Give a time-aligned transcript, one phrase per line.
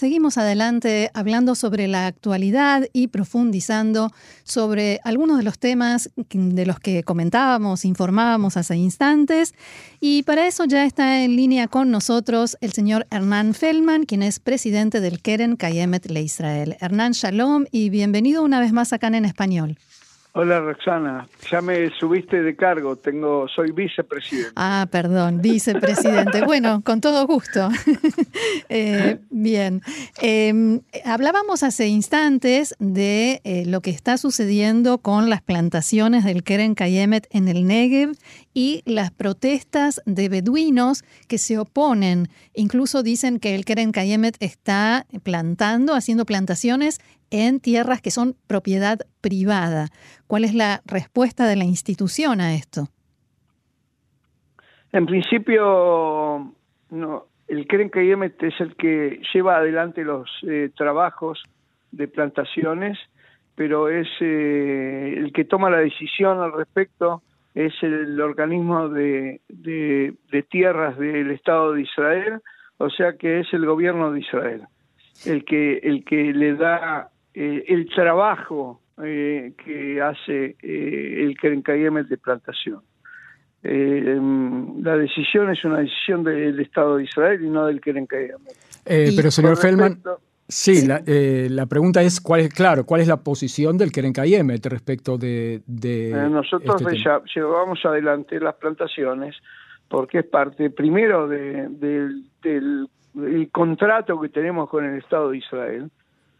[0.00, 4.12] Seguimos adelante hablando sobre la actualidad y profundizando
[4.44, 9.54] sobre algunos de los temas de los que comentábamos, informábamos hace instantes.
[9.98, 14.38] Y para eso ya está en línea con nosotros el señor Hernán Feldman, quien es
[14.38, 16.76] presidente del Keren Kayemet Le Israel.
[16.78, 19.78] Hernán, shalom y bienvenido una vez más acá en español.
[20.32, 24.52] Hola Roxana, ya me subiste de cargo, tengo, soy vicepresidente.
[24.56, 26.44] Ah, perdón, vicepresidente.
[26.44, 27.68] bueno, con todo gusto.
[28.70, 29.82] Eh, bien,
[30.20, 36.74] em, hablábamos hace instantes de eh, lo que está sucediendo con las plantaciones del Keren
[36.74, 38.12] Kayemet en el Negev
[38.52, 42.28] y las protestas de beduinos que se oponen.
[42.54, 47.00] Incluso dicen que el Keren Kayemet está plantando, haciendo plantaciones
[47.30, 49.88] en tierras que son propiedad privada.
[50.26, 52.88] ¿Cuál es la respuesta de la institución a esto?
[54.92, 56.54] En principio,
[56.90, 61.42] no, el Kayemet es el que lleva adelante los eh, trabajos
[61.92, 62.98] de plantaciones,
[63.54, 67.22] pero es eh, el que toma la decisión al respecto,
[67.54, 72.40] es el organismo de, de tierras del Estado de Israel,
[72.78, 74.68] o sea que es el gobierno de Israel
[75.26, 81.62] el que el que le da eh, el trabajo eh, que hace eh, el Keren
[81.62, 82.80] Kayemet de plantación.
[83.62, 88.56] Em, la decisión es una decisión del Estado de Israel y no del Keren Kayemet.
[88.84, 90.02] pero señor Feldman,
[90.48, 94.66] sí, La, la, pregunta es cuál es, claro, cuál es la posición del Keren Kayemet
[94.66, 95.62] respecto de...
[95.64, 99.36] de nosotros este ya llevamos adelante las plantaciones
[99.86, 101.68] porque es parte primero de,
[102.42, 105.88] del contrato que tenemos con el Estado de Israel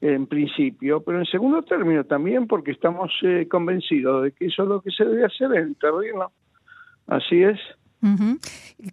[0.00, 4.68] en principio, pero en segundo término también porque estamos eh, convencidos de que eso es
[4.68, 6.32] lo que se debe hacer en el terreno.
[7.06, 7.58] Así es.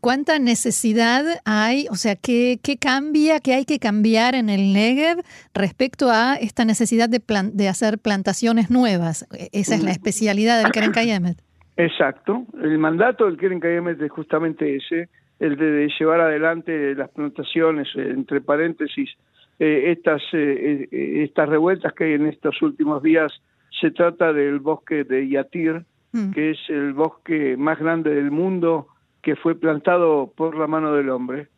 [0.00, 1.86] ¿Cuánta necesidad hay?
[1.90, 5.18] O sea, ¿qué, ¿qué, cambia, qué hay que cambiar en el Negev
[5.54, 9.28] respecto a esta necesidad de, de hacer plantaciones nuevas?
[9.52, 11.38] Esa es la especialidad del Keren Kayemet.
[11.76, 12.46] Exacto.
[12.60, 15.08] El mandato del Keren Kayemet es justamente ese,
[15.38, 19.10] el de llevar adelante las plantaciones, entre paréntesis,
[19.58, 23.32] eh, estas, eh, eh, estas revueltas que hay en estos últimos días,
[23.80, 26.32] se trata del bosque de Yatir, mm.
[26.32, 28.88] que es el bosque más grande del mundo
[29.22, 31.48] que fue plantado por la mano del hombre.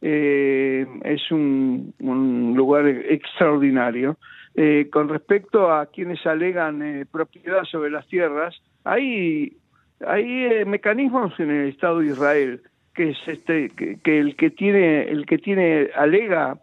[0.00, 1.94] es un,
[2.56, 4.16] lugar extraordinario.
[4.90, 9.56] con respecto a quienes alegan propiedad sobre las tierras, hay,
[10.04, 12.60] hay mecanismos en el Estado de Israel
[12.94, 16.58] que es este que, que, el que tiene el que tiene alega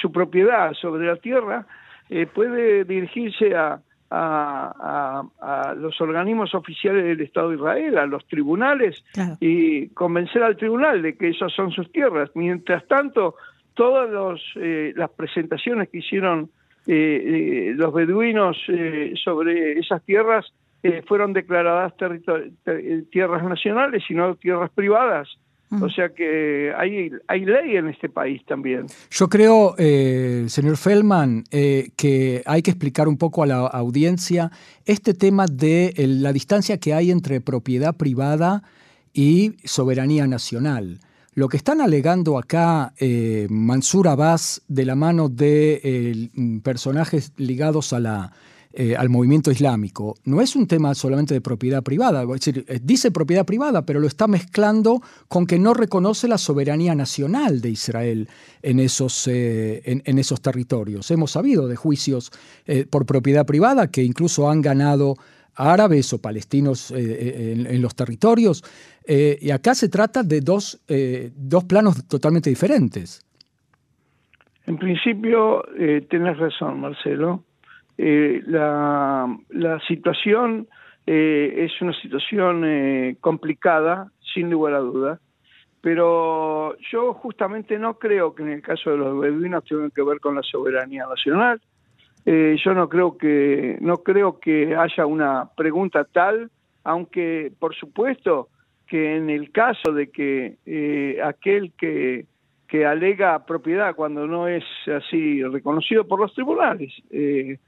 [0.00, 1.66] su propiedad sobre la tierra,
[2.08, 3.80] eh, puede dirigirse a,
[4.10, 9.04] a, los organismos oficiales del Estado de Israel, a los tribunales,
[9.40, 12.30] y convencer al tribunal de que esas son sus tierras.
[12.34, 13.36] Mientras tanto,
[13.74, 16.50] todas los, eh, las presentaciones que hicieron
[16.86, 18.56] eh, los beduinos
[19.22, 20.50] sobre esas tierras
[21.06, 21.92] fueron declaradas
[23.10, 25.28] tierras nacionales y no tierras privadas.
[25.70, 28.86] O sea que hay, hay ley en este país también.
[29.10, 34.50] Yo creo, eh, señor Feldman, eh, que hay que explicar un poco a la audiencia
[34.86, 38.62] este tema de la distancia que hay entre propiedad privada
[39.12, 41.00] y soberanía nacional.
[41.34, 46.30] Lo que están alegando acá eh, Mansur Abbas de la mano de
[46.64, 48.32] personajes ligados a la
[48.80, 52.78] eh, al movimiento islámico, no es un tema solamente de propiedad privada, es decir, eh,
[52.80, 57.70] dice propiedad privada, pero lo está mezclando con que no reconoce la soberanía nacional de
[57.70, 58.28] Israel
[58.62, 61.10] en esos, eh, en, esos territorios.
[61.10, 62.30] Hemos sabido de juicios
[62.88, 65.16] por propiedad privada que incluso han ganado
[65.56, 68.62] árabes o palestinos en, los territorios.
[69.08, 70.80] y acá se trata de dos,
[71.34, 73.26] dos planos totalmente diferentes.
[74.66, 75.64] En principio,
[76.08, 77.42] tienes razón, Marcelo.
[77.98, 79.26] Eh, la,
[79.88, 80.68] situación
[81.04, 85.20] eh, es una situación eh, complicada, sin lugar a dudas,
[85.80, 90.20] pero yo justamente no creo que en el caso de los beduinos tenga que ver
[90.20, 91.60] con la soberanía nacional.
[92.24, 96.50] yo no creo que no creo que haya una pregunta tal,
[96.84, 98.48] aunque por supuesto
[98.86, 102.26] que en el caso de que aquel que
[102.68, 107.58] que alega propiedad cuando no es así reconocido por los tribunales eh,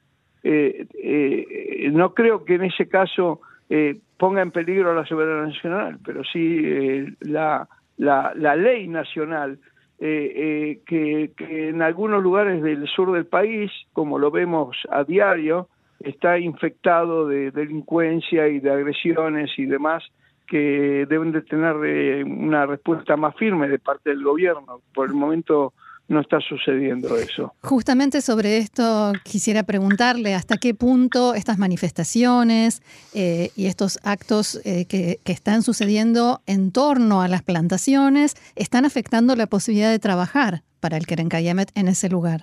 [0.42, 5.98] eh, eh, no creo que en ese caso eh, ponga en peligro la soberanía nacional,
[6.04, 9.58] pero sí eh, la, la, la, ley nacional,
[9.98, 15.69] que, que, en algunos lugares del sur del país, como lo vemos a diario,
[16.00, 20.02] está infectado de delincuencia y de agresiones y demás
[20.50, 24.81] que deben de tener eh, una respuesta más firme de parte del gobierno.
[24.92, 25.72] Por el momento
[26.11, 27.55] no está sucediendo eso.
[27.62, 32.83] Justamente sobre esto quisiera preguntarle hasta qué punto estas manifestaciones
[33.15, 39.37] eh, y estos actos eh, que, están sucediendo en torno a las plantaciones están afectando
[39.37, 42.41] la posibilidad de trabajar para el Keren Kayemet en ese lugar.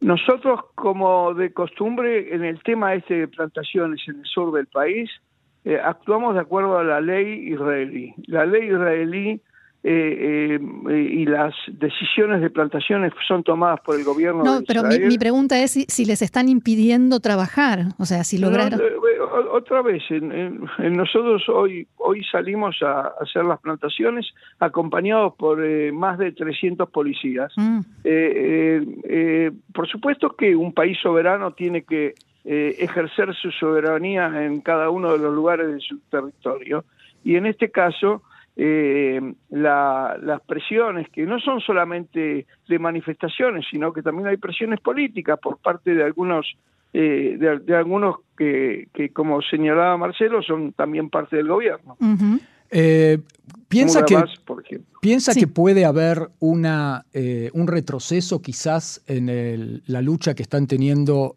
[0.00, 5.10] Nosotros, como de costumbre, en el tema este de plantaciones en el sur del país,
[5.64, 8.14] eh, actuamos de acuerdo a la ley israelí.
[8.28, 9.42] La ley israelí
[9.84, 14.42] eh, eh, y las decisiones de plantaciones son tomadas por el gobierno.
[14.42, 18.80] No, pero mi, pregunta es si, les están impidiendo trabajar, o sea, si lograron.
[18.80, 18.84] Eh,
[19.52, 24.26] otra vez, nosotros hoy hoy salimos a hacer las plantaciones
[24.58, 25.58] acompañados por
[25.92, 27.52] más de 300 policías.
[27.56, 27.80] Mm.
[29.72, 32.14] por supuesto que un país soberano tiene que
[32.44, 36.84] ejercer su soberanía en cada uno de los lugares de su territorio
[37.22, 38.22] y en este caso
[38.60, 39.20] eh,
[39.50, 45.58] las presiones, que no son solamente de manifestaciones, sino que también hay presiones políticas por
[45.58, 46.44] parte de algunos,
[46.92, 51.96] eh, de, algunos que, que, como señalaba Marcelo, son también parte del gobierno.
[52.70, 53.18] Eh,
[53.68, 54.16] piensa que,
[55.00, 61.36] piensa que puede haber una, eh, un retroceso quizás en la lucha que están teniendo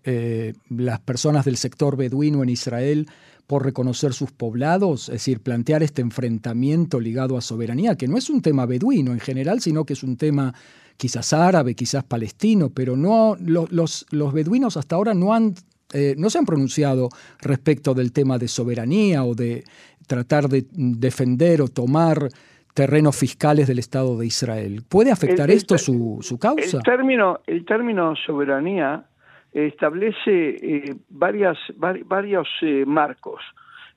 [0.70, 3.08] las personas del sector beduino en Israel
[3.52, 8.30] por reconocer sus poblados, es decir, plantear este enfrentamiento ligado a soberanía, que no es
[8.30, 10.54] un tema beduino en general, sino que es un tema
[10.96, 15.56] quizás árabe, quizás palestino, pero no los, los beduinos hasta ahora no han
[15.94, 17.10] eh, no se han pronunciado
[17.42, 19.66] respecto del tema de soberanía o de
[20.08, 22.30] tratar de defender o tomar
[22.74, 24.84] terrenos fiscales del Estado de Israel.
[24.88, 26.78] ¿Puede afectar esto su, su, causa?
[26.78, 29.06] El término, el término soberanía
[29.52, 33.42] establece eh, varias, varios eh, marcos.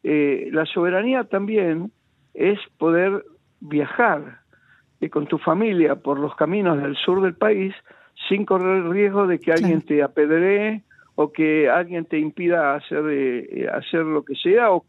[0.02, 1.92] Eh, la soberanía también
[2.34, 3.24] es poder
[3.60, 4.40] viajar
[5.10, 7.74] con tu familia por los caminos del sur del país
[8.26, 10.82] sin correr el riesgo de que alguien te apedree
[11.14, 14.86] o que alguien te impida hacer, hacer lo que sea o,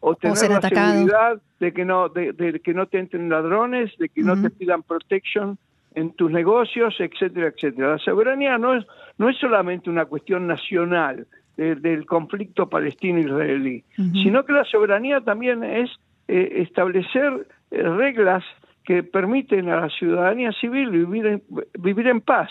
[0.00, 4.22] o, tener la seguridad de que no de, que no te entren ladrones, de que
[4.22, 5.58] no te pidan protection
[5.94, 7.92] en tus negocios, etcétera, etcétera.
[7.92, 8.84] La soberanía no es,
[9.18, 11.26] no es solamente una cuestión nacional
[11.56, 15.88] del conflicto palestino-israelí, sino que la soberanía también es
[16.26, 18.42] eh, establecer eh, reglas
[18.84, 21.42] que permiten a la ciudadanía civil vivir en,
[21.78, 22.50] vivir en paz.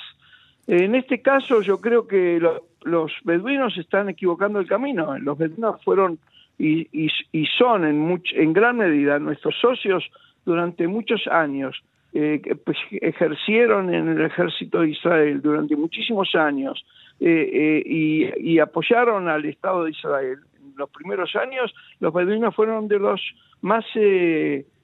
[0.68, 2.40] En este caso yo creo que
[2.84, 5.18] los beduinos están equivocando el camino.
[5.20, 6.20] Los beduinos fueron
[6.58, 10.04] y, y, son en, en gran medida nuestros socios
[10.46, 11.84] durante muchos años
[12.16, 16.86] eh, pues, ejercieron en el ejército de Israel durante muchísimos años
[17.20, 20.38] eh, eh, y, apoyaron al Estado de Israel.
[20.62, 23.20] En los primeros años, los beduinos fueron de los
[23.62, 23.84] más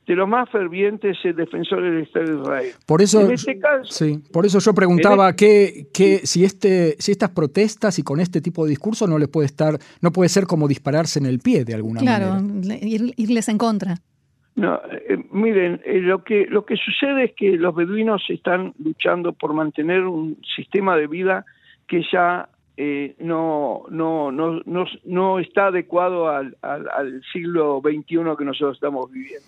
[0.08, 2.74] de los más fervientes defensores del Estado de Israel.
[2.86, 8.00] Por eso, este sí, por eso yo preguntaba que, que si este, si estas protestas
[8.00, 11.20] y con este tipo de discurso no les puede estar, no puede ser como dispararse
[11.20, 12.40] en el pie de alguna manera.
[12.40, 12.80] Claro,
[13.18, 13.98] irles en contra.
[14.56, 19.32] No, eh, miren, eh, lo que lo que sucede es que los beduinos están luchando
[19.32, 21.46] por mantener un sistema de vida
[21.88, 28.46] que ya eh, no, no, no, no, no está adecuado al, al, siglo XXI que
[28.46, 29.48] nosotros estamos viviendo.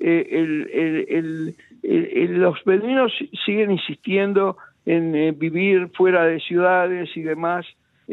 [0.00, 3.12] El, los beduinos
[3.44, 7.66] siguen insistiendo en vivir fuera de ciudades y demás,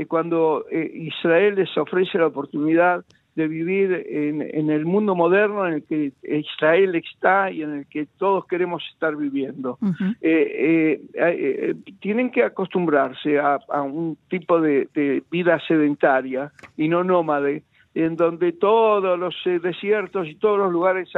[0.08, 3.04] cuando Israel les ofrece la oportunidad
[3.38, 8.08] de vivir en, el mundo moderno en el que Israel está y en el que
[8.18, 9.78] todos queremos estar viviendo.
[10.22, 17.62] Eh, eh, eh, tienen que acostumbrarse a, un tipo de, vida sedentaria y no nómade,
[18.06, 21.10] en donde todos los desiertos y todos los lugares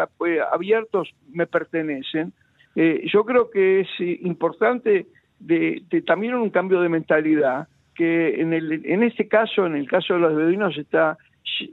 [0.52, 2.34] abiertos me pertenecen.
[2.76, 5.08] yo creo que es importante
[5.40, 10.14] de, también un cambio de mentalidad, que en, el, en este caso, en el caso
[10.14, 11.18] de los beduinos, está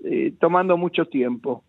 [0.04, 1.62] eh, tomando mucho tiempo.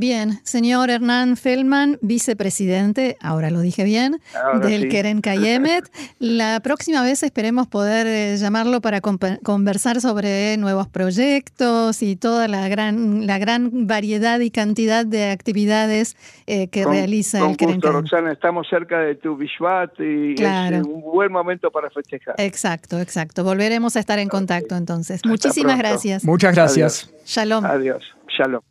[0.00, 4.20] Bien, señor Hernán Feldman, vicepresidente, ahora lo dije bien,
[4.62, 5.90] del Keren Kayemet.
[6.20, 12.68] La próxima vez esperemos poder eh, llamarlo para conversar sobre nuevos proyectos y toda la
[12.68, 18.02] gran, la gran variedad y cantidad de actividades eh, que realiza el Keren Kayemet.
[18.02, 22.36] Roxana, estamos cerca de tu Bishvat y es un buen momento para festejar.
[22.38, 23.42] Exacto, exacto.
[23.42, 25.22] Volveremos a estar en contacto entonces.
[25.24, 26.24] Muchísimas gracias.
[26.24, 27.12] Muchas gracias.
[27.26, 27.64] Shalom.
[27.64, 28.04] Adiós.
[28.28, 28.62] Shalom.